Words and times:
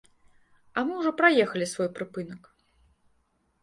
А 0.77 0.85
мы 0.87 0.93
ўжо 1.03 1.11
праехалі 1.21 1.71
свой 1.75 1.89
прыпынак. 2.01 2.53